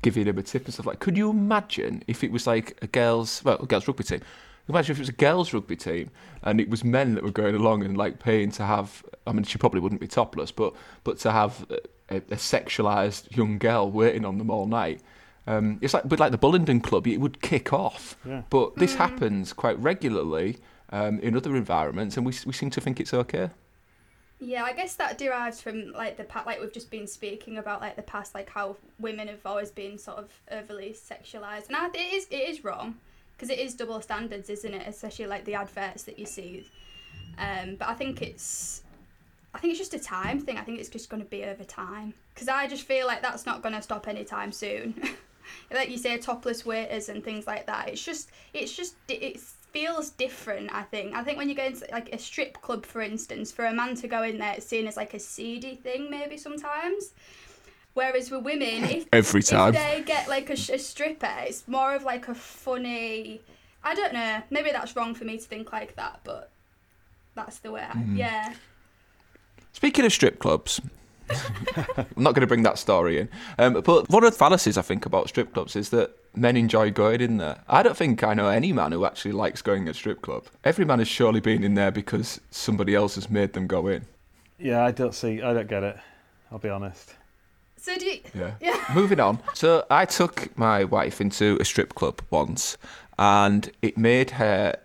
giving 0.01 0.25
them 0.25 0.38
a 0.38 0.44
tip 0.44 0.65
and 0.65 0.74
stuff 0.74 0.86
like. 0.86 1.00
Could 1.00 1.18
you 1.18 1.30
imagine 1.31 2.03
if 2.07 2.24
it 2.24 2.31
was 2.31 2.45
like 2.45 2.77
a 2.81 2.88
girls, 2.88 3.44
well, 3.44 3.57
a 3.62 3.65
girls 3.65 3.88
rugby 3.88 4.03
team? 4.03 4.21
Imagine 4.68 4.92
if 4.92 4.97
it 4.97 5.01
was 5.01 5.09
a 5.09 5.13
girls 5.13 5.53
rugby 5.53 5.75
team 5.75 6.09
and 6.44 6.59
it 6.59 6.69
was 6.69 6.83
men 6.83 7.15
that 7.15 7.24
were 7.24 7.31
going 7.31 7.56
along 7.56 7.83
and 7.83 7.97
like 7.97 8.19
paying 8.19 8.51
to 8.51 8.65
have. 8.65 9.03
I 9.25 9.31
mean, 9.31 9.44
she 9.44 9.57
probably 9.57 9.80
wouldn't 9.80 10.01
be 10.01 10.07
topless, 10.07 10.51
but 10.51 10.74
but 11.03 11.18
to 11.19 11.31
have 11.31 11.65
a, 12.09 12.18
a 12.18 12.36
sexualized 12.36 13.36
young 13.36 13.57
girl 13.57 13.89
waiting 13.89 14.25
on 14.25 14.38
them 14.38 14.51
all 14.51 14.68
night. 14.68 15.01
Um, 15.47 15.77
it's 15.81 15.94
like, 15.94 16.07
but 16.07 16.19
like 16.19 16.31
the 16.31 16.38
Bullingdon 16.38 16.81
Club, 16.81 17.07
it 17.07 17.18
would 17.18 17.42
kick 17.42 17.71
off. 17.71 18.18
Yeah. 18.25 18.44
But 18.50 18.75
this 18.77 18.95
happens 18.95 19.53
quite 19.53 19.77
regularly 19.80 20.57
um, 20.89 21.19
in 21.19 21.36
other 21.36 21.56
environments, 21.56 22.18
and 22.18 22.25
we 22.25 22.33
we 22.45 22.53
seem 22.53 22.69
to 22.71 22.81
think 22.81 23.00
it's 23.00 23.13
okay. 23.13 23.51
Yeah, 24.39 24.63
I 24.63 24.74
guess 24.74 24.95
that 24.95 25.18
derives 25.18 25.62
from 25.62 25.94
like 25.94 26.18
the 26.18 26.24
past, 26.24 26.45
like 26.45 26.59
we've 26.59 26.74
just 26.74 26.92
been 26.92 27.07
speaking 27.07 27.57
about 27.57 27.80
like 27.80 27.95
the 27.95 28.01
past, 28.01 28.36
like 28.36 28.50
how 28.50 28.75
women 29.00 29.27
have 29.27 29.45
always 29.45 29.71
been 29.71 29.97
sort 29.97 30.18
of 30.18 30.31
overly 30.51 30.94
sexualized, 30.94 31.68
and 31.68 31.75
I, 31.75 31.88
it 31.88 32.13
is 32.13 32.27
it 32.31 32.50
is 32.50 32.63
wrong 32.63 32.95
because 33.36 33.50
it 33.50 33.59
is 33.59 33.75
double 33.75 34.01
standards, 34.01 34.50
isn't 34.50 34.74
it? 34.74 34.88
Especially 34.88 35.27
like 35.27 35.45
the 35.45 35.56
adverts 35.56 36.03
that 36.03 36.18
you 36.18 36.25
see. 36.25 36.68
Um, 37.38 37.75
but 37.75 37.88
I 37.89 37.94
think 37.94 38.21
it's, 38.21 38.83
I 39.53 39.59
think 39.59 39.71
it's 39.71 39.80
just 39.80 39.94
a 39.94 40.00
time 40.00 40.39
thing. 40.39 40.57
I 40.57 40.62
think 40.62 40.80
it's 40.80 40.89
just 40.89 41.09
going 41.09 41.21
to 41.21 41.30
be 41.30 41.44
over 41.44 41.63
time 41.63 42.13
because 42.33 42.47
I 42.47 42.68
just 42.68 42.83
feel 42.83 43.07
like 43.07 43.21
that's 43.21 43.45
not 43.45 43.62
going 43.62 43.75
to 43.75 43.81
stop 43.81 44.07
anytime 44.07 44.51
soon. 44.51 44.95
like 45.71 45.89
you 45.89 45.97
say, 45.97 46.18
topless 46.18 46.65
waiters 46.65 47.09
and 47.09 47.24
things 47.24 47.47
like 47.47 47.65
that. 47.68 47.89
It's 47.89 48.03
just, 48.03 48.30
it's 48.53 48.75
just, 48.75 48.95
it 49.07 49.39
feels 49.39 50.09
different. 50.12 50.74
I 50.74 50.83
think. 50.83 51.13
I 51.15 51.24
think 51.24 51.38
when 51.38 51.50
you 51.50 51.56
go 51.56 51.65
into 51.65 51.86
like 51.92 52.13
a 52.13 52.18
strip 52.18 52.62
club, 52.62 52.86
for 52.86 53.01
instance, 53.01 53.51
for 53.51 53.65
a 53.65 53.74
man 53.74 53.95
to 53.95 54.07
go 54.07 54.24
in 54.24 54.38
there, 54.38 54.53
it's 54.53 54.65
seen 54.65 54.88
as 54.88 54.95
like 54.97 55.13
a 55.13 55.19
seedy 55.19 55.75
thing, 55.75 56.09
maybe 56.09 56.38
sometimes. 56.38 57.12
Whereas 57.94 58.30
with 58.30 58.44
women, 58.44 58.83
if 58.83 59.07
Every 59.13 59.42
time. 59.42 59.74
if 59.74 59.81
they 59.81 60.03
get 60.06 60.27
like 60.27 60.50
a, 60.50 60.53
a 60.53 60.77
stripper, 60.77 61.33
it's 61.42 61.68
more 61.68 61.95
of 61.95 62.03
like 62.03 62.27
a 62.27 62.36
funny. 62.36 63.42
I 63.83 63.95
don't 63.95 64.13
know. 64.13 64.42
Maybe 64.50 64.71
that's 64.71 64.95
wrong 64.95 65.13
for 65.15 65.25
me 65.25 65.38
to 65.38 65.44
think 65.44 65.71
like 65.71 65.95
that, 65.95 66.19
but 66.24 66.51
that's 67.36 67.59
the 67.59 67.71
way. 67.71 67.81
I, 67.83 67.94
Mm-hmm. 67.95 68.18
Yeah. 68.18 68.53
Speaking 69.74 70.06
of 70.06 70.13
strip 70.13 70.39
clubs, 70.39 70.80
I'm 71.30 72.06
not 72.16 72.33
going 72.33 72.42
to 72.42 72.48
bring 72.48 72.63
that 72.63 72.77
story 72.77 73.19
in. 73.19 73.30
Um, 73.57 73.81
but 73.81 74.10
one 74.10 74.24
of 74.24 74.31
the 74.31 74.38
fallacies 74.38 74.77
I 74.77 74.81
think 74.81 75.06
about 75.06 75.30
strip 75.30 75.54
clubs 75.54 75.75
is 75.75 75.89
that 75.89 76.12
men 76.36 76.57
enjoy 76.57 76.92
going 76.92 77.22
in 77.22 77.38
there. 77.38 77.60
I 77.68 77.83
don't 77.83 77.98
think 77.98 78.24
I 78.24 78.33
know 78.33 78.48
any 78.50 78.74
man 78.74 78.92
who 78.92 79.06
actually 79.06 79.31
likes 79.31 79.62
going 79.62 79.86
to 79.86 79.92
a 79.92 79.94
strip 79.94 80.22
club. 80.22 80.45
Every 80.63 80.86
man 80.86 81.00
has 81.00 81.07
surely 81.07 81.39
been 81.39 81.63
in 81.63 81.74
there 81.74 81.92
because 81.92 82.39
somebody 82.51 82.95
else 82.95 83.16
has 83.16 83.30
made 83.30 83.54
them 83.54 83.68
go 83.68 83.88
in. 83.88 84.06
Yeah, 84.60 84.83
I 84.86 84.92
don't 84.92 85.13
see. 85.16 85.42
I 85.42 85.54
don't 85.54 85.68
get 85.68 85.83
it. 85.83 85.98
I'll 86.51 86.60
be 86.60 86.69
honest. 86.69 87.13
So 87.78 87.95
do 87.98 88.06
you, 88.06 88.19
Yeah. 88.33 88.51
Yeah. 88.62 88.83
Moving 88.94 89.19
on. 89.19 89.39
So 89.54 89.86
I 89.89 90.06
took 90.06 90.57
my 90.57 90.83
wife 90.83 91.21
into 91.21 91.57
a 91.60 91.66
strip 91.66 91.94
club 91.95 92.21
once, 92.30 92.78
and 93.19 93.71
it 93.81 93.98
made 93.98 94.31
her 94.31 94.78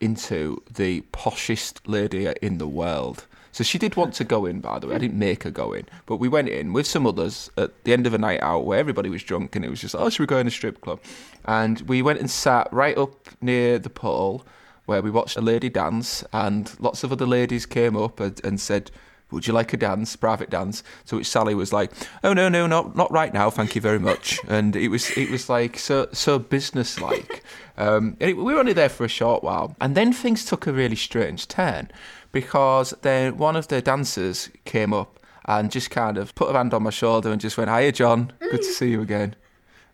into 0.00 0.62
the 0.72 1.00
poshest 1.12 1.78
lady 1.86 2.26
in 2.42 2.58
the 2.58 2.68
world. 2.68 3.26
So 3.52 3.62
she 3.62 3.78
did 3.78 3.96
want 3.96 4.14
to 4.14 4.24
go 4.24 4.46
in, 4.46 4.60
by 4.60 4.78
the 4.78 4.88
way. 4.88 4.94
I 4.94 4.98
didn't 4.98 5.18
make 5.18 5.42
her 5.42 5.50
go 5.50 5.74
in, 5.74 5.86
but 6.06 6.16
we 6.16 6.28
went 6.28 6.48
in 6.48 6.72
with 6.72 6.86
some 6.86 7.06
others 7.06 7.50
at 7.58 7.84
the 7.84 7.92
end 7.92 8.06
of 8.06 8.14
a 8.14 8.18
night 8.18 8.42
out 8.42 8.64
where 8.64 8.78
everybody 8.78 9.10
was 9.10 9.22
drunk, 9.22 9.54
and 9.54 9.64
it 9.64 9.68
was 9.68 9.80
just, 9.80 9.94
oh, 9.94 10.08
should 10.08 10.20
we 10.20 10.26
go 10.26 10.38
in 10.38 10.46
a 10.46 10.50
strip 10.50 10.80
club? 10.80 11.00
And 11.44 11.82
we 11.82 12.00
went 12.00 12.18
and 12.18 12.30
sat 12.30 12.72
right 12.72 12.96
up 12.96 13.28
near 13.42 13.78
the 13.78 13.90
pole 13.90 14.44
where 14.86 15.02
we 15.02 15.10
watched 15.10 15.36
a 15.36 15.42
lady 15.42 15.68
dance, 15.68 16.24
and 16.32 16.72
lots 16.80 17.04
of 17.04 17.12
other 17.12 17.26
ladies 17.26 17.66
came 17.66 17.96
up 17.96 18.18
and, 18.20 18.40
and 18.42 18.60
said, 18.60 18.90
would 19.32 19.46
you 19.46 19.52
like 19.52 19.72
a 19.72 19.76
dance, 19.76 20.16
private 20.16 20.50
dance? 20.50 20.82
To 21.06 21.16
which 21.16 21.26
Sally 21.26 21.54
was 21.54 21.72
like, 21.72 21.90
"Oh 22.22 22.32
no, 22.32 22.48
no, 22.48 22.66
not 22.66 22.96
not 22.96 23.10
right 23.10 23.32
now, 23.32 23.50
thank 23.50 23.74
you 23.74 23.80
very 23.80 23.98
much." 23.98 24.38
And 24.48 24.76
it 24.76 24.88
was 24.88 25.10
it 25.16 25.30
was 25.30 25.48
like 25.48 25.78
so 25.78 26.08
so 26.12 26.38
businesslike. 26.38 27.42
Um, 27.76 28.16
and 28.20 28.30
it, 28.30 28.36
we 28.36 28.52
were 28.52 28.60
only 28.60 28.74
there 28.74 28.88
for 28.88 29.04
a 29.04 29.08
short 29.08 29.42
while, 29.42 29.74
and 29.80 29.94
then 29.94 30.12
things 30.12 30.44
took 30.44 30.66
a 30.66 30.72
really 30.72 30.96
strange 30.96 31.48
turn 31.48 31.90
because 32.30 32.94
then 33.02 33.36
one 33.36 33.56
of 33.56 33.68
the 33.68 33.80
dancers 33.80 34.50
came 34.64 34.92
up 34.92 35.18
and 35.46 35.70
just 35.70 35.90
kind 35.90 36.18
of 36.18 36.34
put 36.34 36.50
a 36.50 36.52
hand 36.52 36.72
on 36.74 36.82
my 36.82 36.90
shoulder 36.90 37.30
and 37.30 37.40
just 37.40 37.56
went, 37.56 37.70
"Hiya, 37.70 37.92
John, 37.92 38.32
good 38.40 38.62
to 38.62 38.72
see 38.72 38.90
you 38.90 39.00
again," 39.00 39.34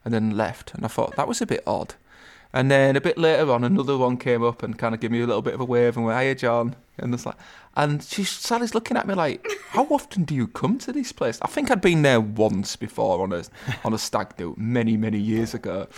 and 0.04 0.12
then 0.12 0.36
left. 0.36 0.74
And 0.74 0.84
I 0.84 0.88
thought 0.88 1.16
that 1.16 1.28
was 1.28 1.40
a 1.40 1.46
bit 1.46 1.62
odd. 1.66 1.94
And 2.52 2.70
then 2.70 2.96
a 2.96 3.00
bit 3.00 3.18
later 3.18 3.50
on, 3.52 3.62
another 3.62 3.98
one 3.98 4.16
came 4.16 4.42
up 4.42 4.62
and 4.62 4.78
kind 4.78 4.94
of 4.94 5.00
gave 5.00 5.10
me 5.10 5.20
a 5.20 5.26
little 5.26 5.42
bit 5.42 5.54
of 5.54 5.60
a 5.60 5.64
wave 5.64 5.96
and 5.96 6.06
went, 6.06 6.18
"Hiya, 6.18 6.34
John," 6.36 6.76
and 6.96 7.12
it's 7.12 7.26
like, 7.26 7.36
and 7.76 8.02
she 8.02 8.24
Sally's 8.24 8.74
looking 8.74 8.96
at 8.96 9.06
me 9.06 9.14
like, 9.14 9.46
"How 9.68 9.84
often 9.84 10.24
do 10.24 10.34
you 10.34 10.46
come 10.46 10.78
to 10.78 10.92
this 10.92 11.12
place?" 11.12 11.38
I 11.42 11.48
think 11.48 11.70
I'd 11.70 11.82
been 11.82 12.02
there 12.02 12.20
once 12.20 12.74
before 12.74 13.22
on 13.22 13.34
a 13.34 13.44
on 13.84 13.92
a 13.92 13.98
stag 13.98 14.36
do 14.38 14.54
many 14.56 14.96
many 14.96 15.18
years 15.18 15.52
ago, 15.52 15.88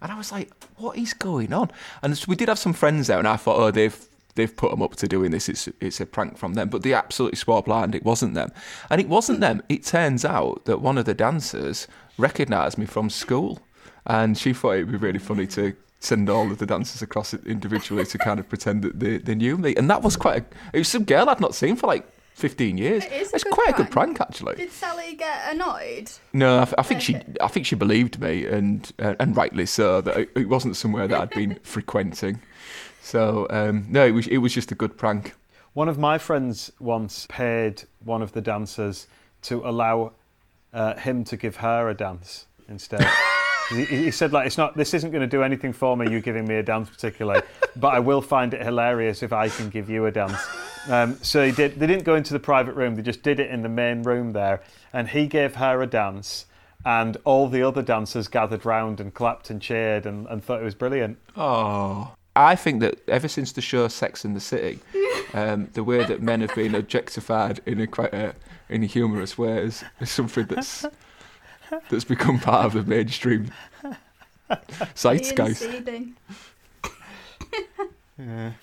and 0.00 0.12
I 0.12 0.16
was 0.16 0.30
like, 0.30 0.52
"What 0.76 0.96
is 0.96 1.12
going 1.12 1.52
on?" 1.52 1.72
And 2.02 2.24
we 2.28 2.36
did 2.36 2.48
have 2.48 2.58
some 2.58 2.72
friends 2.72 3.08
there, 3.08 3.18
and 3.18 3.28
I 3.28 3.36
thought, 3.36 3.58
"Oh, 3.58 3.70
they've." 3.70 3.98
They've 4.36 4.54
put 4.54 4.70
them 4.70 4.82
up 4.82 4.96
to 4.96 5.08
doing 5.08 5.30
this. 5.30 5.48
It's 5.48 5.66
it's 5.80 5.98
a 5.98 6.04
prank 6.04 6.36
from 6.36 6.52
them, 6.54 6.68
but 6.68 6.82
they 6.82 6.92
absolutely 6.92 7.36
swore 7.36 7.62
blind. 7.62 7.94
It 7.94 8.04
wasn't 8.04 8.34
them, 8.34 8.52
and 8.90 9.00
it 9.00 9.08
wasn't 9.08 9.40
them. 9.40 9.62
It 9.70 9.82
turns 9.82 10.26
out 10.26 10.66
that 10.66 10.82
one 10.82 10.98
of 10.98 11.06
the 11.06 11.14
dancers 11.14 11.88
recognised 12.18 12.76
me 12.76 12.84
from 12.84 13.08
school, 13.08 13.60
and 14.04 14.36
she 14.36 14.52
thought 14.52 14.72
it'd 14.72 14.92
be 14.92 14.98
really 14.98 15.18
funny 15.18 15.46
to 15.46 15.74
send 16.06 16.30
all 16.30 16.50
of 16.50 16.58
the 16.58 16.66
dancers 16.66 17.02
across 17.02 17.34
it 17.34 17.46
individually 17.46 18.04
to 18.06 18.18
kind 18.18 18.38
of 18.40 18.48
pretend 18.48 18.82
that 18.82 19.00
they, 19.00 19.18
they 19.18 19.34
knew 19.34 19.56
me. 19.58 19.74
And 19.76 19.90
that 19.90 20.02
was 20.02 20.16
quite 20.16 20.42
a, 20.42 20.44
it 20.72 20.78
was 20.78 20.88
some 20.88 21.04
girl 21.04 21.28
I'd 21.28 21.40
not 21.40 21.54
seen 21.54 21.76
for 21.76 21.86
like 21.86 22.06
15 22.34 22.76
years. 22.78 23.04
It 23.04 23.12
is 23.12 23.32
a 23.32 23.34
It's 23.36 23.44
good 23.44 23.52
quite 23.52 23.68
a 23.70 23.72
good 23.72 23.90
prank. 23.90 24.16
prank, 24.16 24.20
actually. 24.20 24.56
Did 24.56 24.70
Sally 24.70 25.14
get 25.14 25.52
annoyed? 25.52 26.10
No, 26.32 26.60
I, 26.60 26.64
th- 26.64 26.74
I 26.78 26.82
think 26.82 27.00
she, 27.00 27.16
I 27.40 27.48
think 27.48 27.66
she 27.66 27.74
believed 27.76 28.20
me, 28.20 28.44
and 28.46 28.92
uh, 28.98 29.14
and 29.18 29.34
rightly 29.36 29.64
so. 29.66 30.00
That 30.02 30.16
it, 30.18 30.30
it 30.36 30.48
wasn't 30.48 30.76
somewhere 30.76 31.08
that 31.08 31.18
I'd 31.20 31.30
been 31.30 31.58
frequenting. 31.62 32.40
So 33.00 33.46
um, 33.50 33.86
no, 33.88 34.04
it 34.06 34.10
was 34.12 34.26
it 34.26 34.38
was 34.38 34.52
just 34.52 34.70
a 34.70 34.74
good 34.74 34.96
prank. 34.98 35.34
One 35.72 35.88
of 35.88 35.98
my 35.98 36.18
friends 36.18 36.70
once 36.78 37.26
paid 37.30 37.84
one 38.04 38.20
of 38.22 38.32
the 38.32 38.40
dancers 38.42 39.06
to 39.42 39.62
allow 39.64 40.12
uh, 40.74 40.94
him 40.96 41.24
to 41.24 41.36
give 41.36 41.56
her 41.56 41.88
a 41.88 41.94
dance 41.94 42.46
instead. 42.68 43.06
he, 43.70 43.84
he 43.84 44.10
said, 44.10 44.32
"Like 44.32 44.46
it's 44.46 44.58
not. 44.58 44.76
This 44.76 44.94
isn't 44.94 45.10
going 45.10 45.22
to 45.22 45.26
do 45.26 45.42
anything 45.42 45.72
for 45.72 45.96
me. 45.96 46.10
You 46.10 46.20
giving 46.20 46.46
me 46.46 46.56
a 46.56 46.62
dance 46.62 46.88
particularly, 46.88 47.42
but 47.76 47.94
I 47.94 48.00
will 48.00 48.22
find 48.22 48.54
it 48.54 48.62
hilarious 48.62 49.22
if 49.22 49.32
I 49.32 49.48
can 49.48 49.70
give 49.70 49.88
you 49.90 50.06
a 50.06 50.10
dance." 50.10 50.40
Um, 50.88 51.16
so 51.22 51.44
he 51.44 51.52
did. 51.52 51.78
They 51.78 51.86
didn't 51.86 52.04
go 52.04 52.14
into 52.14 52.32
the 52.32 52.40
private 52.40 52.74
room. 52.74 52.96
They 52.96 53.02
just 53.02 53.22
did 53.22 53.40
it 53.40 53.50
in 53.50 53.62
the 53.62 53.68
main 53.68 54.02
room 54.02 54.32
there, 54.32 54.62
and 54.92 55.08
he 55.08 55.26
gave 55.26 55.56
her 55.56 55.82
a 55.82 55.86
dance. 55.86 56.46
And 56.84 57.16
all 57.24 57.48
the 57.48 57.64
other 57.64 57.82
dancers 57.82 58.28
gathered 58.28 58.64
round 58.64 59.00
and 59.00 59.12
clapped 59.12 59.50
and 59.50 59.60
cheered 59.60 60.06
and, 60.06 60.28
and 60.28 60.44
thought 60.44 60.60
it 60.60 60.64
was 60.64 60.76
brilliant. 60.76 61.18
Oh, 61.36 62.12
I 62.36 62.54
think 62.54 62.80
that 62.80 63.00
ever 63.08 63.26
since 63.26 63.50
the 63.50 63.60
show 63.60 63.88
Sex 63.88 64.24
in 64.24 64.34
the 64.34 64.40
City, 64.40 64.78
um, 65.34 65.68
the 65.72 65.82
way 65.82 66.04
that 66.04 66.22
men 66.22 66.42
have 66.42 66.54
been 66.54 66.76
objectified 66.76 67.60
in 67.66 67.80
a 67.80 67.88
quite 67.88 68.14
a, 68.14 68.34
in 68.68 68.84
a 68.84 68.86
humorous 68.86 69.36
way 69.36 69.58
is, 69.64 69.82
is 70.00 70.10
something 70.10 70.46
that's 70.46 70.84
that's 71.90 72.04
become 72.04 72.38
part 72.38 72.66
of 72.66 72.72
the 72.72 72.82
mainstream 72.82 73.50
Ian 73.84 73.96
zeitgeist. 74.94 75.56
Seeding. 75.56 76.16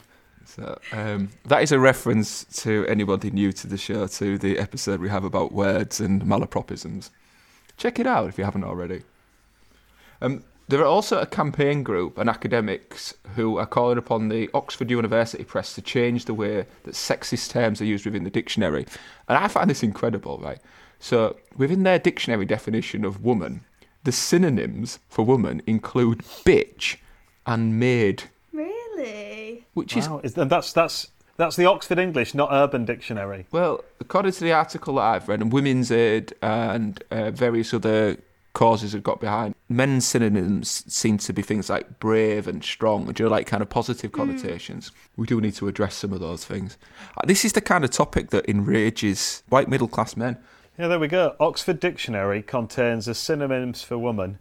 So 0.46 0.80
um, 0.92 1.30
that 1.46 1.64
is 1.64 1.72
a 1.72 1.80
reference 1.80 2.44
to 2.62 2.86
anybody 2.86 3.32
new 3.32 3.52
to 3.54 3.66
the 3.66 3.78
show 3.78 4.06
to 4.06 4.38
the 4.38 4.60
episode 4.60 5.00
we 5.00 5.10
have 5.10 5.24
about 5.24 5.52
words 5.52 6.00
and 6.00 6.22
malapropisms. 6.22 7.10
Check 7.76 7.98
it 7.98 8.06
out 8.06 8.30
if 8.30 8.38
you 8.38 8.44
haven't 8.44 8.64
already. 8.64 9.02
Um, 10.22 10.44
there 10.68 10.80
are 10.80 10.86
also 10.86 11.20
a 11.20 11.26
campaign 11.26 11.82
group 11.82 12.20
and 12.20 12.30
academics 12.30 13.16
who 13.36 13.58
are 13.58 13.66
calling 13.66 13.98
upon 13.98 14.30
the 14.30 14.48
Oxford 14.54 14.92
University 14.92 15.44
Press 15.44 15.74
to 15.74 15.82
change 15.82 16.26
the 16.26 16.36
way 16.36 16.68
that 16.84 16.94
sexist 16.94 17.50
terms 17.50 17.82
are 17.82 17.86
used 17.86 18.06
within 18.06 18.24
the 18.24 18.30
dictionary. 18.30 18.86
And 19.28 19.40
I 19.40 19.48
find 19.48 19.68
this 19.68 19.82
incredible, 19.82 20.38
right? 20.38 20.60
So, 21.04 21.36
within 21.58 21.84
their 21.84 22.00
dictionary 22.00 22.46
definition 22.46 23.04
of 23.04 23.22
woman, 23.22 23.66
the 24.06 24.14
synonyms 24.14 25.00
for 25.10 25.26
woman 25.26 25.62
include 25.68 26.20
bitch 26.46 26.96
and 27.46 27.78
maid, 27.78 28.24
Really? 28.54 29.66
which 29.74 29.98
is 29.98 30.08
Wow, 30.08 30.22
is, 30.24 30.38
and 30.38 30.50
that's 30.50 30.72
that's 30.72 31.10
that's 31.36 31.58
the 31.58 31.66
Oxford 31.66 32.00
English, 32.00 32.34
not 32.34 32.48
Urban 32.54 32.86
Dictionary. 32.86 33.48
Well, 33.52 33.84
according 34.00 34.32
to 34.32 34.40
the 34.46 34.54
article 34.54 34.96
that 34.96 35.02
I've 35.02 35.28
read, 35.28 35.42
and 35.42 35.52
Women's 35.52 35.92
Aid 35.92 36.34
and 36.42 37.04
uh, 37.12 37.32
various 37.32 37.74
other 37.74 38.16
causes 38.54 38.94
have 38.94 39.04
got 39.04 39.20
behind, 39.20 39.56
men's 39.68 40.08
synonyms 40.08 40.86
seem 40.88 41.18
to 41.18 41.34
be 41.34 41.42
things 41.42 41.70
like 41.70 42.00
brave 42.00 42.48
and 42.48 42.64
strong, 42.64 43.10
and 43.10 43.20
you 43.20 43.26
know, 43.26 43.32
like 43.32 43.46
kind 43.46 43.62
of 43.62 43.68
positive 43.70 44.14
connotations. 44.14 44.94
We 45.18 45.28
do 45.28 45.42
need 45.42 45.56
to 45.56 45.68
address 45.68 45.96
some 45.96 46.14
of 46.14 46.22
those 46.22 46.46
things. 46.46 46.78
Uh, 47.18 47.26
This 47.26 47.44
is 47.44 47.52
the 47.52 47.62
kind 47.62 47.84
of 47.84 47.90
topic 47.90 48.30
that 48.30 48.48
enrages 48.48 49.44
white 49.50 49.68
middle 49.68 49.90
class 49.90 50.16
men. 50.16 50.38
Yeah, 50.78 50.88
there 50.88 51.00
we 51.00 51.08
go. 51.08 51.36
Oxford 51.40 51.80
Dictionary 51.80 52.42
contains 52.42 53.08
as 53.08 53.20
synonyms 53.20 53.84
for 53.84 53.98
woman 53.98 54.40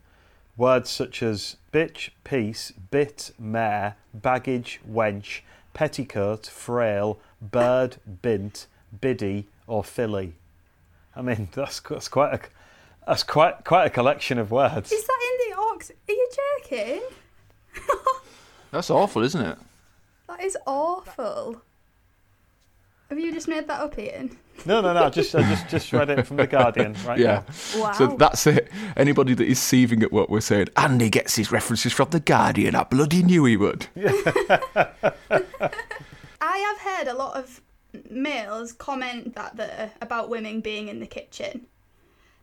words 0.57 0.89
such 0.91 1.23
as 1.23 1.57
bitch, 1.73 2.11
piece, 2.25 2.73
bit, 2.91 3.33
mare, 3.39 3.97
baggage, 4.15 4.81
wench, 4.91 5.41
petticoat, 5.75 6.47
frail, 6.47 7.19
bird, 7.41 7.97
bint, 8.23 8.67
biddy, 9.01 9.49
or 9.67 9.85
filly. 9.85 10.35
I 11.15 11.23
mean, 11.23 11.49
that's, 11.55 11.81
that's 11.81 12.09
quite 12.09 12.35
a 12.35 12.41
that's 13.07 13.25
quite 13.25 13.65
quite 13.65 13.87
a 13.87 13.91
collection 13.91 14.39
of 14.39 14.51
words. 14.51 14.93
Is 14.93 15.07
that 15.07 15.19
in 15.21 15.51
the 15.51 15.59
Ox? 15.61 15.91
Are 15.91 16.13
you 16.13 16.29
joking? 16.63 17.03
That's 18.71 18.89
awful, 18.91 19.23
isn't 19.23 19.45
it? 19.45 19.59
That 20.29 20.43
is 20.43 20.57
awful. 20.67 21.61
Have 23.13 23.21
you 23.21 23.31
just 23.31 23.47
made 23.47 23.69
that 23.69 23.79
up, 23.79 23.99
Ian? 23.99 24.39
No, 24.65 24.81
no, 24.81 24.95
no. 24.95 25.11
Just 25.11 25.35
I 25.35 25.43
just 25.43 25.69
just 25.69 25.93
read 25.93 26.09
it 26.09 26.27
from 26.27 26.39
the 26.39 26.47
Guardian 26.47 26.97
right 27.07 27.19
Yeah. 27.19 27.43
now. 27.75 27.83
Wow. 27.83 27.93
So 27.93 28.07
that's 28.07 28.47
it. 28.47 28.71
Anybody 28.97 29.35
that 29.35 29.47
is 29.47 29.59
seething 29.61 30.03
at 30.03 30.11
what 30.11 30.31
we're 30.31 30.41
saying, 30.41 30.69
Andy 30.79 31.11
gets 31.11 31.37
his 31.37 31.53
references 31.53 31.93
from 31.93 32.09
The 32.09 32.21
Guardian. 32.21 32.75
I 32.75 32.85
bloody 32.85 33.23
knew 33.23 33.45
he 33.45 33.59
would. 33.59 33.89
I 34.01 35.11
have 36.41 36.79
heard 36.81 37.09
a 37.09 37.15
lot 37.15 37.37
of 37.37 37.61
males 38.09 38.73
comment 38.73 39.35
that 39.35 39.59
the 39.59 39.91
about 40.01 40.31
women 40.31 40.63
being 40.63 40.89
in 40.89 40.99
the 40.99 41.07
kitchen. 41.07 41.67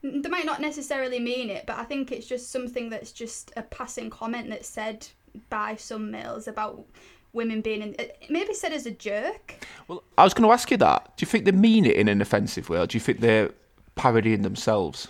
They 0.03 0.29
might 0.29 0.45
not 0.45 0.61
necessarily 0.61 1.17
mean 1.17 1.49
it, 1.49 1.65
but 1.65 1.79
I 1.79 1.83
think 1.83 2.11
it's 2.11 2.27
just 2.27 2.51
something 2.51 2.91
that's 2.91 3.11
just 3.11 3.51
a 3.57 3.63
passing 3.63 4.11
comment 4.11 4.51
that's 4.51 4.69
said 4.69 5.07
by 5.49 5.77
some 5.77 6.11
males 6.11 6.47
about 6.47 6.85
women 7.33 7.61
being 7.61 7.81
in. 7.81 7.95
Uh, 7.99 8.05
maybe 8.29 8.53
said 8.53 8.73
as 8.73 8.85
a 8.85 8.91
jerk. 8.91 9.65
Well, 9.87 10.03
I 10.17 10.23
was 10.23 10.33
going 10.33 10.47
to 10.47 10.53
ask 10.53 10.69
you 10.71 10.77
that. 10.77 11.17
Do 11.17 11.23
you 11.23 11.27
think 11.27 11.45
they 11.45 11.51
mean 11.51 11.85
it 11.85 11.95
in 11.95 12.07
an 12.07 12.21
offensive 12.21 12.69
way, 12.69 12.79
or 12.79 12.87
do 12.87 12.97
you 12.97 13.01
think 13.01 13.19
they're 13.19 13.51
parodying 13.95 14.41
themselves? 14.41 15.07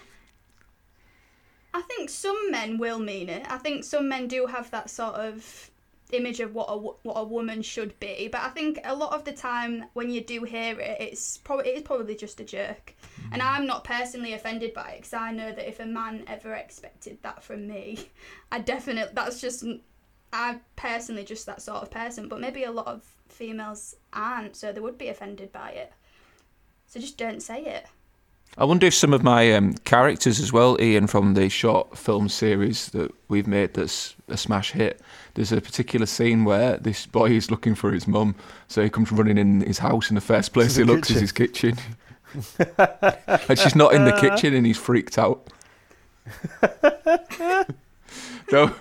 I 1.73 1.81
think 1.81 2.09
some 2.09 2.51
men 2.51 2.77
will 2.77 2.99
mean 2.99 3.29
it. 3.29 3.45
I 3.49 3.57
think 3.57 3.83
some 3.83 4.09
men 4.09 4.27
do 4.27 4.47
have 4.47 4.71
that 4.71 4.89
sort 4.89 5.15
of 5.15 5.69
image 6.11 6.39
of 6.39 6.55
what 6.55 6.65
a 6.69 6.77
what 6.77 7.13
a 7.15 7.23
woman 7.23 7.61
should 7.61 7.99
be. 7.99 8.27
But 8.31 8.41
I 8.41 8.49
think 8.49 8.79
a 8.83 8.95
lot 8.95 9.13
of 9.13 9.23
the 9.23 9.31
time 9.31 9.85
when 9.93 10.09
you 10.09 10.21
do 10.21 10.43
hear 10.43 10.79
it, 10.79 10.97
it's 10.99 11.38
probably 11.38 11.69
it 11.69 11.77
is 11.77 11.83
probably 11.83 12.15
just 12.15 12.39
a 12.39 12.43
jerk. 12.43 12.95
Hmm. 13.15 13.33
And 13.33 13.41
I'm 13.41 13.67
not 13.67 13.83
personally 13.83 14.33
offended 14.33 14.73
by 14.73 14.91
it 14.91 14.97
because 14.97 15.13
I 15.13 15.31
know 15.31 15.51
that 15.51 15.67
if 15.67 15.79
a 15.79 15.85
man 15.85 16.23
ever 16.27 16.53
expected 16.53 17.19
that 17.21 17.43
from 17.43 17.67
me, 17.67 17.99
I 18.51 18.59
definitely 18.59 19.13
that's 19.13 19.39
just 19.39 19.63
I 20.31 20.59
personally 20.75 21.24
just 21.24 21.45
that 21.45 21.62
sort 21.62 21.81
of 21.81 21.91
person. 21.91 22.27
But 22.27 22.39
maybe 22.39 22.63
a 22.63 22.71
lot 22.71 22.88
of 22.88 23.03
females 23.27 23.95
aren't, 24.13 24.55
so 24.55 24.71
they 24.71 24.79
would 24.79 24.98
be 24.98 25.07
offended 25.07 25.51
by 25.51 25.71
it. 25.71 25.93
So 26.88 27.00
just 27.00 27.17
don't 27.17 27.41
say 27.41 27.63
it. 27.65 27.86
I 28.57 28.65
wonder 28.65 28.88
if 28.88 28.95
some 28.95 29.13
of 29.13 29.24
my 29.24 29.53
um, 29.53 29.74
characters 29.86 30.39
as 30.39 30.51
well, 30.51 30.75
Ian, 30.81 31.07
from 31.07 31.36
the 31.36 31.50
short 31.50 31.98
film 31.98 32.27
series 32.27 32.89
that 32.89 33.13
we've 33.27 33.48
made 33.48 33.75
that's 33.75 34.15
a 34.27 34.38
smash 34.38 34.71
hit. 34.71 35.00
There's 35.36 35.51
a 35.51 35.62
particular 35.62 36.07
scene 36.07 36.45
where 36.45 36.77
this 36.77 37.05
boy 37.05 37.29
is 37.29 37.51
looking 37.51 37.75
for 37.75 37.91
his 37.91 38.07
mum, 38.07 38.36
so 38.67 38.81
he 38.83 38.89
comes 38.89 39.12
running 39.12 39.38
in 39.38 39.62
his 39.62 39.77
house, 39.77 40.09
and 40.09 40.17
the 40.17 40.21
first 40.21 40.51
place 40.51 40.75
he 40.75 40.83
the 40.83 40.91
looks 40.91 41.12
is 41.12 41.21
his 41.21 41.31
kitchen. 41.31 41.77
and 42.57 43.59
she's 43.59 43.75
not 43.75 43.93
in 43.93 44.05
the 44.05 44.12
kitchen, 44.19 44.55
and 44.55 44.65
he's 44.65 44.77
freaked 44.77 45.17
out. 45.17 45.48
no, 48.51 48.75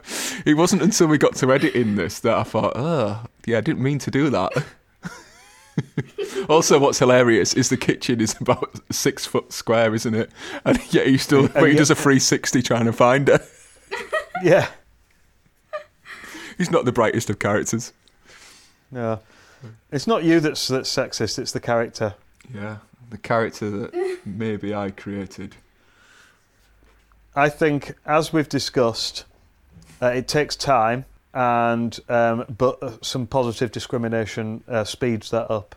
it 0.45 0.55
wasn't 0.55 0.83
until 0.83 1.07
we 1.07 1.19
got 1.19 1.35
to 1.37 1.53
editing 1.53 1.97
this 1.97 2.21
that 2.21 2.37
I 2.37 2.43
thought, 2.43 2.73
oh, 2.77 3.25
yeah, 3.47 3.59
I 3.59 3.61
didn't 3.61 3.83
mean 3.83 3.99
to 4.01 4.11
do 4.11 4.31
that. 4.31 4.53
also, 6.49 6.79
what's 6.79 6.99
hilarious 6.99 7.55
is 7.55 7.69
the 7.69 7.77
kitchen 7.77 8.21
is 8.21 8.35
about 8.41 8.81
six 8.91 9.27
foot 9.27 9.53
square, 9.53 9.95
isn't 9.95 10.15
it? 10.15 10.31
And 10.65 10.81
yet 10.93 11.07
he 11.07 11.19
still, 11.19 11.45
And 11.45 11.55
but 11.55 11.71
he 11.71 11.77
does 11.77 11.91
a 11.91 11.95
360 11.95 12.63
trying 12.63 12.87
to 12.87 12.93
find 12.93 13.29
her. 13.29 13.41
Yeah. 14.43 14.69
He's 16.57 16.71
not 16.71 16.85
the 16.85 16.93
brightest 16.93 17.31
of 17.31 17.39
characters. 17.39 17.93
No. 18.91 19.21
It's 19.91 20.07
not 20.07 20.25
you 20.25 20.41
that's 20.41 20.69
that's 20.69 20.93
sexist. 20.95 21.39
It's 21.39 21.53
the 21.53 21.61
character. 21.61 22.15
Yeah, 22.53 22.79
the 23.11 23.19
character 23.19 23.71
that 23.71 24.19
maybe 24.25 24.75
I 24.75 24.91
created. 24.91 25.57
I 27.35 27.49
think, 27.49 27.95
as 28.05 28.33
we've 28.33 28.49
discussed, 28.49 29.25
uh, 30.03 30.07
it 30.07 30.29
takes 30.29 30.57
time, 30.57 31.05
and 31.35 31.99
um, 32.09 32.45
but 32.57 32.83
uh, 32.83 32.93
some 33.03 33.27
positive 33.27 33.71
discrimination 33.71 34.65
uh, 34.69 34.85
speeds 34.85 35.31
that 35.31 35.51
up. 35.51 35.75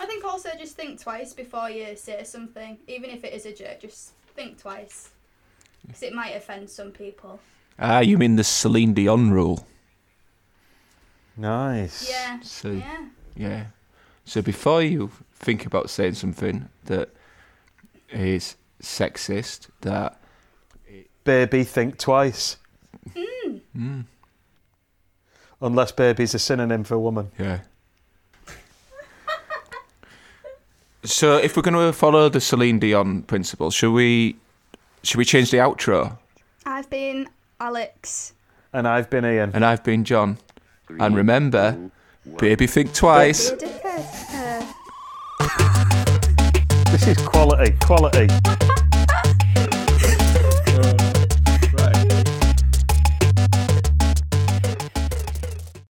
I 0.00 0.06
think 0.06 0.24
also 0.24 0.50
just 0.58 0.76
think 0.76 1.00
twice 1.00 1.32
before 1.32 1.70
you 1.70 1.94
say 1.96 2.22
something, 2.24 2.78
even 2.88 3.10
if 3.10 3.22
it 3.24 3.32
is 3.32 3.46
a 3.46 3.52
joke. 3.54 3.80
Just 3.80 4.12
think 4.34 4.60
twice, 4.60 5.10
because 5.86 6.02
it 6.02 6.14
might 6.14 6.30
offend 6.30 6.68
some 6.68 6.90
people. 6.90 7.38
Ah, 7.78 8.00
you 8.00 8.18
mean 8.18 8.36
the 8.36 8.44
Celine 8.44 8.94
Dion 8.94 9.30
rule? 9.30 9.66
Nice. 11.36 12.10
Yeah, 12.10 12.40
So 12.40 12.70
yeah. 12.72 13.06
yeah. 13.36 13.64
So 14.24 14.42
before 14.42 14.82
you 14.82 15.10
think 15.34 15.66
about 15.66 15.90
saying 15.90 16.14
something 16.14 16.68
that 16.84 17.08
is 18.10 18.56
sexist, 18.82 19.68
that 19.80 20.20
Baby, 21.24 21.64
think 21.64 21.98
twice. 21.98 22.56
mm, 23.76 24.04
Unless 25.60 25.92
baby's 25.92 26.34
a 26.34 26.38
synonym 26.38 26.82
for 26.84 26.98
woman. 26.98 27.30
yeah. 27.38 27.60
So 31.04 31.36
if 31.36 31.56
we're 31.56 31.62
going 31.62 31.74
to 31.74 31.92
follow 31.92 32.28
the 32.28 32.40
Celine 32.40 32.78
Dion 32.78 33.22
principle, 33.22 33.70
should 33.72 33.92
we 33.92 34.36
should 35.02 35.16
we 35.18 35.24
change 35.24 35.50
the 35.50 35.56
outro? 35.58 36.16
I've 36.64 36.88
been 36.90 37.28
Alex. 37.60 38.34
And 38.72 38.86
I've 38.86 39.10
been 39.10 39.24
Ian. 39.24 39.50
And 39.52 39.64
I've 39.64 39.82
been 39.82 40.04
John. 40.04 40.38
Three, 40.86 40.98
And 41.00 41.16
remember, 41.16 41.72
two, 41.72 41.90
baby, 42.38 42.66
think 42.68 42.94
twice. 42.94 43.50
Be 43.50 43.56
a 43.56 43.68
dickhead. 43.68 44.72
This 46.92 47.06
is 47.08 47.16
quality, 47.26 47.72
quality. 47.80 48.28